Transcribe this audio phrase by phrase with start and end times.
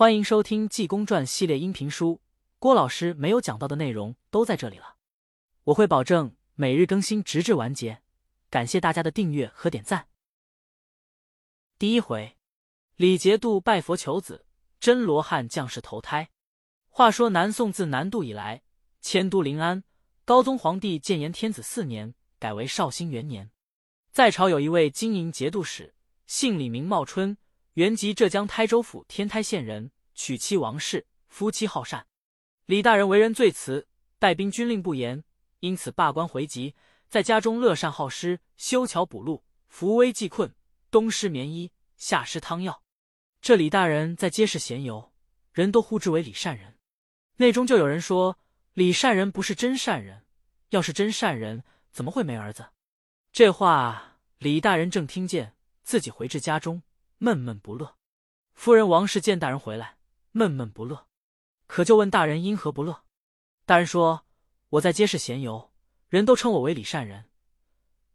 [0.00, 2.22] 欢迎收听《济公传》系列音频书，
[2.58, 4.96] 郭老师没有讲到的内容都在这里了。
[5.64, 8.00] 我会保证每日更新，直至完结。
[8.48, 10.08] 感谢大家的订阅和点赞。
[11.78, 12.38] 第一回，
[12.96, 14.46] 李节度拜佛求子，
[14.80, 16.30] 真罗汉降世投胎。
[16.88, 18.62] 话说南宋自南渡以来，
[19.02, 19.84] 迁都临安。
[20.24, 23.50] 高宗皇帝建炎天子四年，改为绍兴元年，
[24.10, 25.94] 在朝有一位经营节度使，
[26.26, 27.36] 姓李，名茂春。
[27.74, 32.04] 原籍浙江台州府天台县人，娶妻王氏，夫妻好善。
[32.66, 33.86] 李大人为人最慈，
[34.18, 35.22] 带兵军令不严，
[35.60, 36.74] 因此罢官回籍，
[37.08, 40.52] 在家中乐善好施，修桥补路，扶危济困，
[40.90, 42.82] 冬施棉衣，夏施汤药。
[43.40, 45.12] 这李大人在街市闲游，
[45.52, 46.76] 人都呼之为李善人。
[47.36, 48.36] 内中就有人说
[48.74, 50.24] 李善人不是真善人，
[50.70, 52.66] 要是真善人，怎么会没儿子？
[53.32, 56.82] 这话李大人正听见，自己回至家中。
[57.22, 57.98] 闷闷不乐，
[58.54, 59.98] 夫人王氏见大人回来，
[60.32, 61.06] 闷闷不乐，
[61.66, 63.04] 可就问大人因何不乐。
[63.66, 64.24] 大人说
[64.70, 65.70] ：“我在街市闲游，
[66.08, 67.28] 人都称我为李善人。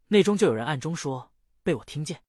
[0.08, 1.32] 内中就有人暗中说，
[1.62, 2.24] 被我听见。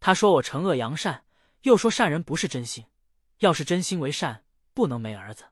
[0.00, 1.26] 他说我惩恶扬善，
[1.60, 2.86] 又说善人不是真心，
[3.40, 5.44] 要是真心为善，不能没儿子。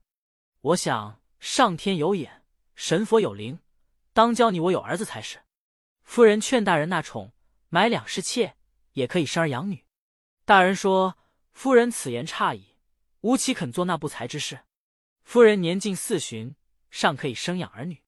[0.62, 3.58] 我想上天有眼，神佛有灵，
[4.14, 5.42] 当教你我有儿子才是。
[6.02, 7.34] 夫人劝大人纳宠，
[7.68, 8.56] 买两室妾，
[8.92, 9.84] 也可以生儿养女。”
[10.44, 11.16] 大人说
[11.54, 12.76] ：“夫人此言差矣，
[13.20, 14.64] 吾岂肯做那不才之事？
[15.22, 16.56] 夫人年近四旬，
[16.90, 18.02] 尚可以生养儿女。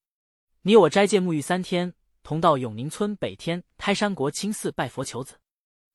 [0.63, 5.39] 你我斋戒沐浴三天，同到永宁村北天台山国清寺拜佛求子。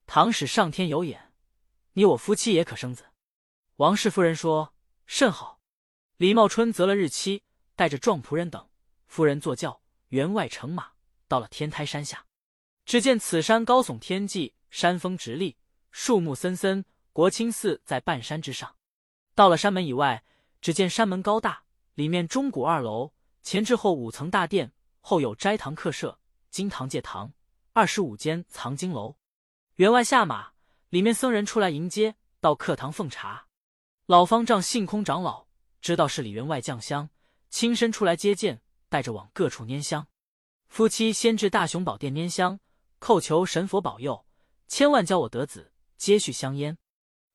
[0.08, 1.34] 倘使上天有眼，
[1.94, 3.08] 你我夫妻也可生子。”
[3.76, 4.74] 王氏夫人说
[5.06, 5.60] ：“甚好。”
[6.16, 7.44] 李茂春择了日期，
[7.76, 8.70] 带着壮仆人等，
[9.08, 10.92] 夫人坐轿，员外乘马，
[11.28, 12.26] 到了天台山下。
[12.86, 15.58] 只见此山高耸天际，山峰直立。
[15.92, 18.76] 树木森森，国清寺在半山之上。
[19.36, 20.24] 到了山门以外，
[20.62, 21.64] 只见山门高大，
[21.96, 27.32] 里面钟鼓二楼，前至后五层大殿，后有斋堂客舍、金堂戒堂，
[27.74, 29.16] 二十五间藏经楼。
[29.76, 30.52] 员外下马，
[30.90, 33.48] 里面僧人出来迎接，到客堂奉茶。
[34.06, 35.48] 老方丈性空长老
[35.82, 37.10] 知道是李员外降香，
[37.50, 40.08] 亲身出来接见，带着往各处拈香。
[40.68, 42.60] 夫妻先至大雄宝殿拈香，
[43.00, 44.26] 叩求神佛保佑，
[44.68, 45.72] 千万教我得子。
[46.00, 46.78] 接续香烟，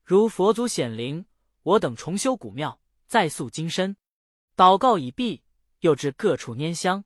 [0.03, 1.27] 如佛祖显灵，
[1.63, 3.95] 我等重修古庙，再塑金身。
[4.57, 5.45] 祷告已毕，
[5.81, 7.05] 又至各处拈香。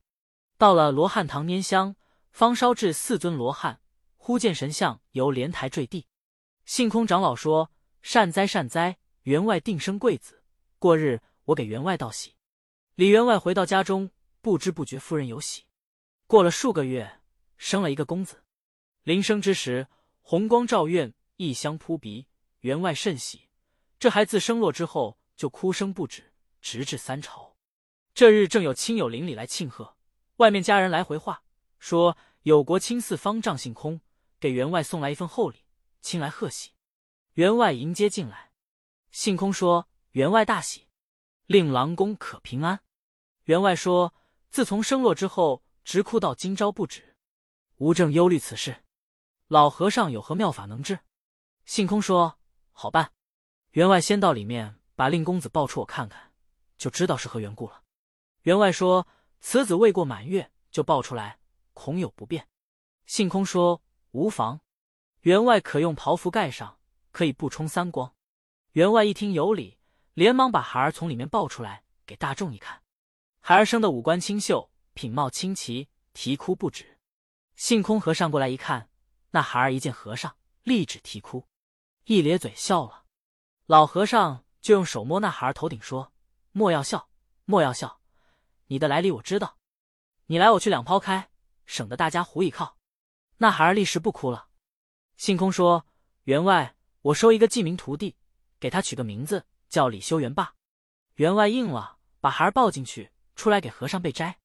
[0.56, 1.96] 到了罗汉堂拈香，
[2.30, 3.80] 方烧至四尊罗汉，
[4.16, 6.06] 忽见神像由莲台坠地。
[6.64, 10.44] 性空长老说：“善哉善哉，员外定生贵子。
[10.78, 12.36] 过日我给员外道喜。”
[12.94, 15.64] 李员外回到家中，不知不觉夫人有喜。
[16.28, 17.20] 过了数个月，
[17.56, 18.44] 生了一个公子。
[19.02, 19.88] 临生之时，
[20.22, 21.12] 红光照院。
[21.38, 22.26] 异香扑鼻，
[22.60, 23.48] 员外甚喜。
[24.00, 27.56] 这孩子生落之后，就哭声不止，直至三朝。
[28.12, 29.96] 这日正有亲友邻里来庆贺，
[30.38, 31.44] 外面家人来回话
[31.78, 34.00] 说，有国清寺方丈性空
[34.40, 35.64] 给员外送来一份厚礼，
[36.00, 36.72] 亲来贺喜。
[37.34, 38.50] 员外迎接进来，
[39.12, 40.88] 性空说：“员外大喜，
[41.46, 42.80] 令郎公可平安。”
[43.46, 44.12] 员外说
[44.50, 47.14] ：“自从生落之后，直哭到今朝不止，
[47.76, 48.82] 吾正忧虑此事。
[49.46, 50.98] 老和尚有何妙法能治？”
[51.68, 52.38] 性空说
[52.72, 53.12] ：“好办，
[53.72, 56.32] 员外先到里面把令公子抱出，我看看，
[56.78, 57.82] 就知道是何缘故了。”
[58.44, 59.06] 员外说
[59.42, 61.38] ：“此子未过满月就抱出来，
[61.74, 62.48] 恐有不便。”
[63.04, 64.62] 性空说：“无妨，
[65.20, 66.78] 员外可用袍服盖上，
[67.10, 68.14] 可以不冲三光。”
[68.72, 69.76] 员外一听有理，
[70.14, 72.82] 连忙把孩儿从里面抱出来给大众一看。
[73.40, 76.98] 孩儿生的五官清秀，品貌清奇，啼哭不止。
[77.56, 78.88] 性空和尚过来一看，
[79.32, 81.46] 那孩儿一见和尚，立止啼哭。
[82.08, 83.04] 一咧嘴笑了，
[83.66, 86.10] 老和尚就用手摸那孩儿头顶说
[86.52, 87.10] ：“莫要笑，
[87.44, 88.00] 莫要笑，
[88.68, 89.58] 你的来历我知道。
[90.24, 91.28] 你来，我去两抛开，
[91.66, 92.78] 省得大家胡一靠。”
[93.36, 94.48] 那孩儿立时不哭了。
[95.18, 95.84] 性空说
[96.24, 98.16] ：“员外，我收一个记名徒弟，
[98.58, 100.54] 给他取个名字叫李修元罢。”
[101.16, 104.38] 员外应了，把孩儿抱进去，出来给和尚备斋。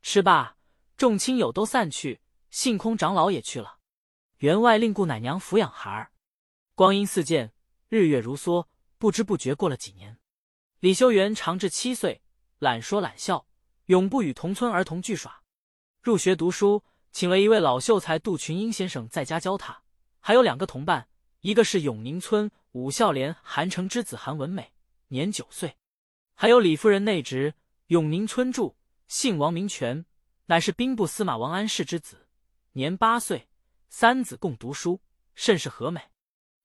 [0.00, 0.56] 吃罢，
[0.96, 3.80] 众亲友都散去，性空长老也去了。
[4.38, 6.10] 员外令顾奶娘抚养孩儿。
[6.82, 7.52] 光阴似箭，
[7.88, 8.66] 日月如梭，
[8.98, 10.18] 不知不觉过了几年。
[10.80, 12.20] 李修缘长至七岁，
[12.58, 13.46] 懒说懒笑，
[13.86, 15.44] 永不与同村儿童俱耍。
[16.02, 16.82] 入学读书，
[17.12, 19.80] 请了一位老秀才杜群英先生在家教他，
[20.18, 21.06] 还有两个同伴，
[21.42, 24.72] 一个是永宁村武孝廉韩城之子韩文美，
[25.06, 25.76] 年九岁；
[26.34, 27.54] 还有李夫人内侄
[27.86, 28.76] 永宁村住，
[29.06, 30.04] 姓王名权，
[30.46, 32.26] 乃是兵部司马王安石之子，
[32.72, 33.48] 年八岁。
[33.88, 35.00] 三子共读书，
[35.36, 36.00] 甚是和美。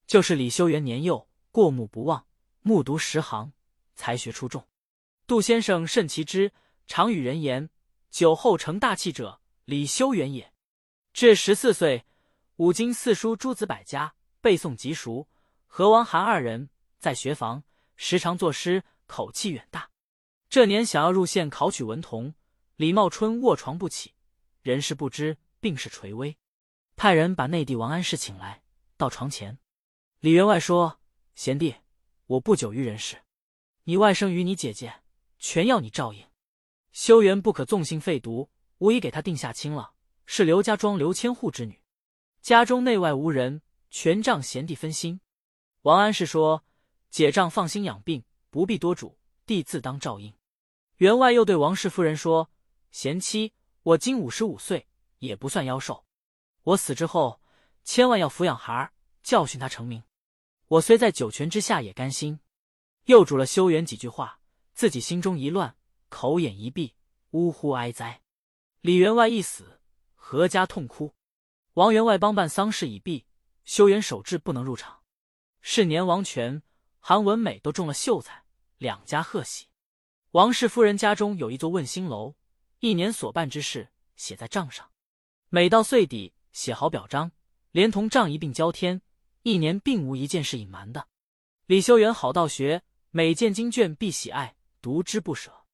[0.08, 2.26] 就是李修缘年幼，过目不忘，
[2.62, 3.52] 目读十行，
[3.94, 4.66] 才学出众。
[5.26, 6.50] 杜先生甚其之，
[6.86, 7.68] 常与人言
[8.10, 10.50] ：“酒后成大器者，李修缘也。”
[11.12, 12.06] 至十四岁，
[12.56, 15.28] 五经四书诸子百家背诵极熟。
[15.66, 17.62] 和王韩二人在学房，
[17.94, 19.90] 时常作诗，口气远大。
[20.48, 22.32] 这年想要入县考取文童，
[22.76, 24.14] 李茂春卧床不起，
[24.62, 26.38] 人事不知，病势垂危，
[26.96, 28.62] 派人把内地王安石请来，
[28.96, 29.58] 到床前。
[30.20, 30.98] 李员外说
[31.36, 31.76] ：“贤弟，
[32.26, 33.22] 我不久于人世，
[33.84, 35.02] 你外甥与你姐姐，
[35.38, 36.26] 全要你照应。
[36.90, 39.92] 修缘不可纵性废毒，我已给他定下亲了，
[40.26, 41.80] 是刘家庄刘千户之女，
[42.40, 45.20] 家中内外无人，全仗贤弟分心。”
[45.82, 46.64] 王安石说
[47.10, 49.16] ：“姐丈放心养病，不必多嘱，
[49.46, 50.34] 弟自当照应。”
[50.98, 52.50] 员外又对王氏夫人说
[52.90, 53.52] ：“贤妻，
[53.84, 54.88] 我今五十五岁，
[55.20, 56.04] 也不算妖寿。
[56.64, 57.40] 我死之后，
[57.84, 58.92] 千万要抚养孩儿，
[59.22, 60.02] 教训他成名。
[60.68, 62.40] 我虽在九泉之下，也甘心。”
[63.06, 64.40] 又嘱了修缘几句话，
[64.74, 65.76] 自己心中一乱，
[66.08, 66.94] 口眼一闭，
[67.30, 68.22] 呜呼哀哉。
[68.82, 69.80] 李员外一死，
[70.16, 71.14] 阖家痛哭。
[71.72, 73.24] 王员外帮办丧事已毕，
[73.64, 75.02] 修缘守制不能入场。
[75.62, 76.62] 是年王权、
[77.00, 78.44] 韩文美都中了秀才，
[78.76, 79.68] 两家贺喜。
[80.32, 82.34] 王氏夫人家中有一座问心楼，
[82.80, 84.90] 一年所办之事写在账上，
[85.48, 87.32] 每到岁底写好表彰，
[87.70, 89.00] 连同账一并交天，
[89.50, 91.08] 一年并无一件事隐瞒的。
[91.66, 95.64] 李修缘好道学，每见经卷必喜爱，读之不舍。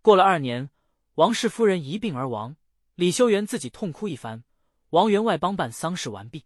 [0.00, 0.70] 过了二年，
[1.14, 2.56] 王氏夫人一病而亡，
[2.94, 4.44] 李修缘自己痛哭一番。
[4.90, 6.44] 王员外帮办丧事完毕，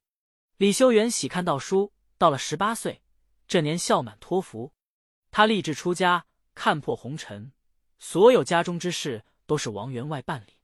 [0.56, 3.02] 李修缘喜看到书，到了十八岁，
[3.46, 4.72] 这年孝满托福，
[5.30, 6.26] 他立志出家。
[6.52, 7.52] 看破红尘，
[7.98, 10.58] 所有家中之事都是王员外办理。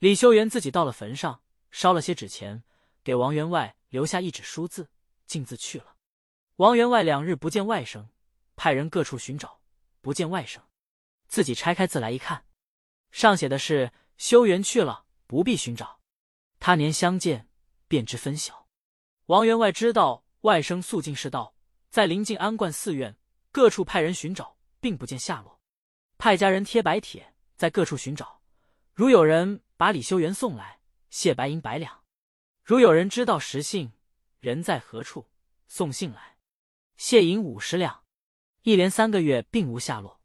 [0.00, 2.64] 李修缘自己到了坟上，烧了些纸钱，
[3.04, 4.88] 给王员外留下一纸书字，
[5.28, 5.94] 径自去了。
[6.56, 8.08] 王员外两日不见外甥，
[8.56, 9.60] 派人各处寻找，
[10.00, 10.58] 不见外甥，
[11.28, 12.44] 自己拆开字来一看，
[13.12, 16.00] 上写的是“修缘去了，不必寻找”。
[16.58, 17.48] 他年相见，
[17.86, 18.66] 便知分晓。
[19.26, 21.54] 王员外知道外甥肃静是道，
[21.88, 23.16] 在临近安观寺院，
[23.52, 24.58] 各处派人寻找。
[24.80, 25.60] 并不见下落，
[26.18, 28.42] 派家人贴白帖，在各处寻找。
[28.94, 30.78] 如有人把李修缘送来，
[31.10, 32.04] 谢白银百两；
[32.62, 33.90] 如有人知道实信，
[34.40, 35.28] 人在何处，
[35.66, 36.36] 送信来，
[36.96, 38.04] 谢银五十两。
[38.62, 40.20] 一连三个月，并无下落。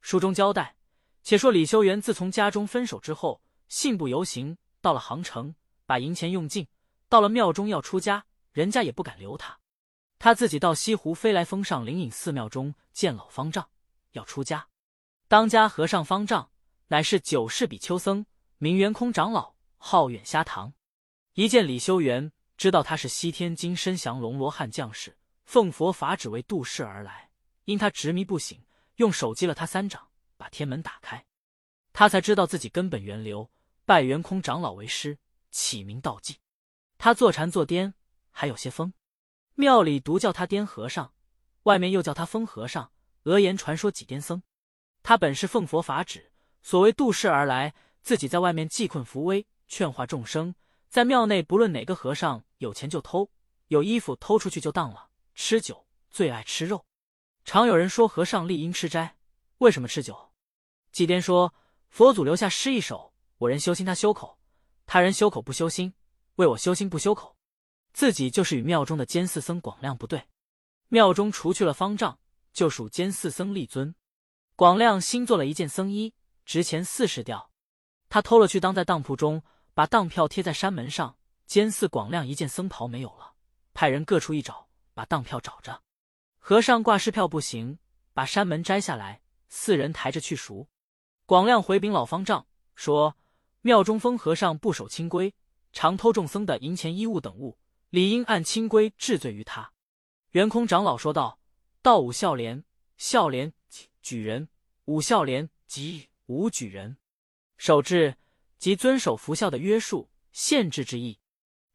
[0.00, 0.76] 书中交代，
[1.22, 5.54] 且说李修缘自从家中分手之后，信步游行，到了杭城，
[5.86, 6.66] 把银钱用尽。
[7.08, 9.58] 到了庙中要出家，人家也不敢留他。
[10.18, 13.68] 他自己到西湖飞来峰上灵隐寺庙中见老方丈。
[14.12, 14.68] 要出家，
[15.28, 16.50] 当家和尚方丈
[16.88, 18.26] 乃是九世比丘僧，
[18.58, 20.72] 名圆空长老，号远虾堂。
[21.34, 27.30] 一见李修缘，知道他是西天金身降龙罗汉将士，奉佛法旨为度世而来。
[27.64, 28.64] 因他执迷不醒，
[28.96, 31.26] 用手击了他三掌，把天门打开，
[31.92, 33.50] 他才知道自己根本源流，
[33.84, 35.18] 拜元空长老为师，
[35.50, 36.38] 起名道济。
[36.96, 37.92] 他坐禅坐颠，
[38.30, 38.92] 还有些疯。
[39.54, 41.12] 庙里独叫他癫和尚，
[41.64, 42.92] 外面又叫他疯和尚。
[43.24, 44.42] 讹言传说几颠僧，
[45.02, 46.30] 他本是奉佛法旨，
[46.62, 50.54] 所谓渡世而来，自己在外面济困扶危，劝化众生。
[50.88, 53.30] 在庙内，不论哪个和尚有钱就偷，
[53.68, 55.10] 有衣服偷出去就当了。
[55.34, 56.84] 吃酒最爱吃肉，
[57.44, 59.16] 常有人说和尚理应吃斋，
[59.58, 60.32] 为什么吃酒？
[60.92, 61.54] 祭颠说
[61.88, 64.38] 佛祖留下诗一首：我人修心他修口，
[64.86, 65.92] 他人修口不修心，
[66.36, 67.36] 为我修心不修口。
[67.92, 70.28] 自己就是与庙中的监寺僧广亮不对，
[70.88, 72.18] 庙中除去了方丈。
[72.52, 73.94] 就属监寺僧立尊，
[74.54, 76.14] 广亮新做了一件僧衣，
[76.46, 77.50] 值钱四十吊。
[78.08, 79.42] 他偷了去当在当铺中，
[79.74, 81.18] 把当票贴在山门上。
[81.46, 83.34] 监寺广亮一件僧袍没有了，
[83.72, 85.82] 派人各处一找，把当票找着。
[86.38, 87.78] 和尚挂失票不行，
[88.12, 90.68] 把山门摘下来，四人抬着去赎。
[91.24, 93.16] 广亮回禀老方丈说：
[93.62, 95.34] 庙中风和尚不守清规，
[95.72, 97.58] 常偷众僧的银钱衣物等物，
[97.90, 99.72] 理应按清规治罪于他。
[100.32, 101.38] 圆空长老说道。
[101.82, 102.64] 道五孝廉，
[102.96, 103.52] 孝廉
[104.02, 104.48] 举人；
[104.86, 106.96] 五孝廉即武举人。
[107.58, 108.16] 守制
[108.58, 111.20] 即遵守佛教的约束限制之意。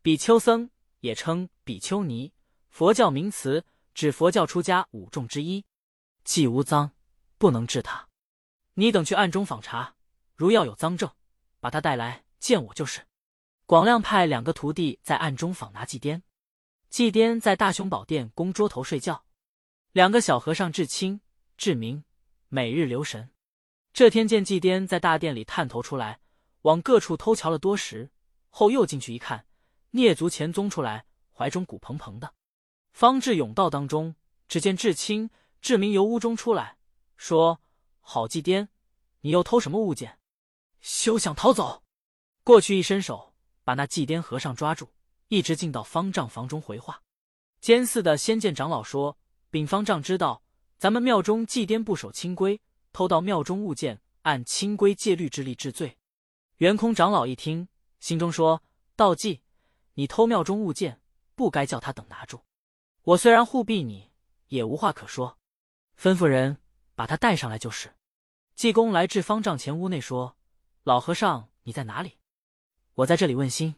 [0.03, 2.33] 比丘僧也称比丘尼，
[2.69, 5.63] 佛教名词，指佛教出家五众之一。
[6.23, 6.89] 既无赃，
[7.37, 8.09] 不能治他。
[8.73, 9.93] 你等去暗中访查，
[10.35, 11.11] 如要有赃证，
[11.59, 13.05] 把他带来见我就是。
[13.67, 16.23] 广亮派两个徒弟在暗中访拿祭颠，
[16.89, 19.23] 祭颠在大雄宝殿供桌头睡觉。
[19.91, 21.21] 两个小和尚至清、
[21.57, 22.03] 至明，
[22.47, 23.29] 每日留神。
[23.93, 26.21] 这天见祭颠在大殿里探头出来，
[26.63, 28.09] 往各处偷瞧了多时，
[28.49, 29.45] 后又进去一看，
[29.91, 32.33] 蹑足前踪出来，怀中鼓蓬蓬的。
[32.93, 34.15] 方志涌道当中，
[34.47, 35.29] 只见智清、
[35.61, 36.77] 志明由屋中出来，
[37.17, 37.61] 说
[37.99, 38.69] ：“好祭颠，
[39.21, 40.19] 你又偷什么物件？
[40.79, 41.83] 休想逃走！”
[42.43, 43.33] 过去一伸手，
[43.63, 44.89] 把那祭颠和尚抓住，
[45.27, 47.01] 一直进到方丈房中回话。
[47.59, 49.17] 监寺的仙剑长老说
[49.51, 50.41] ：“禀方丈知道，
[50.77, 52.59] 咱们庙中祭颠不守清规，
[52.91, 55.97] 偷盗庙中物件，按清规戒律之例治罪。”
[56.57, 57.67] 圆空长老一听，
[57.99, 58.63] 心中说
[58.95, 59.41] ：“道济，
[59.93, 61.01] 你偷庙中物件，
[61.35, 62.41] 不该叫他等拿住。
[63.03, 64.11] 我虽然护庇你，
[64.47, 65.37] 也无话可说。
[65.99, 66.57] 吩咐人
[66.95, 67.95] 把他带上来就是。”
[68.55, 70.37] 济公来至方丈前屋内，说
[70.83, 72.19] ：“老和尚，你在哪里？
[72.93, 73.75] 我在这里问心。”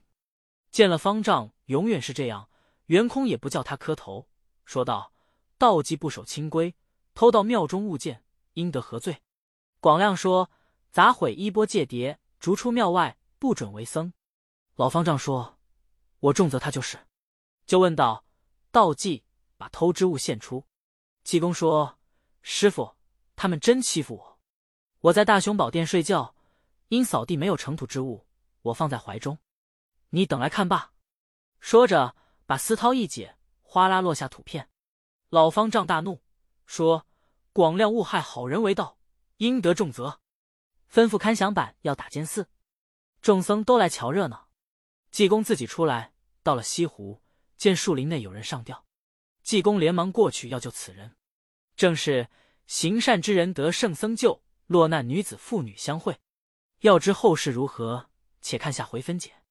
[0.71, 2.49] 见了方丈，永远是这样。
[2.87, 4.27] 圆空也不叫他磕头，
[4.65, 5.13] 说道
[5.57, 6.75] ：“道济不守清规，
[7.13, 9.21] 偷盗庙中物件，应得何罪？”
[9.79, 10.51] 广亮说
[10.91, 14.11] ：“砸毁衣钵戒牒，逐出庙外，不准为僧。”
[14.75, 15.52] 老方丈说
[16.23, 16.97] ：“我重责他就是。”
[17.67, 18.25] 就问道
[18.71, 19.23] ：“道济
[19.57, 20.65] 把偷之物献出？”
[21.23, 21.99] 济公说
[22.41, 22.95] ：“师傅，
[23.35, 24.39] 他们真欺负我。
[24.99, 26.35] 我在大雄宝殿睡觉，
[26.89, 28.25] 因扫地没有盛土之物，
[28.61, 29.37] 我放在怀中，
[30.09, 30.93] 你等来看罢。”
[31.59, 32.15] 说着。
[32.45, 34.69] 把丝绦一解，哗啦落下土片。
[35.29, 36.21] 老方丈大怒，
[36.65, 37.07] 说
[37.53, 38.97] ：“广亮误害好人为盗，
[39.37, 40.19] 应得重责。”
[40.91, 42.49] 吩咐看响板要打监寺。
[43.21, 44.49] 众僧都来瞧热闹。
[45.09, 46.12] 济公自己出来，
[46.43, 47.21] 到了西湖，
[47.57, 48.85] 见树林内有人上吊，
[49.41, 51.15] 济公连忙过去要救此人。
[51.75, 52.29] 正是
[52.67, 56.19] 行善之人得圣僧救，落难女子妇女相会。
[56.81, 58.09] 要知后事如何，
[58.41, 59.42] 且看下回分解。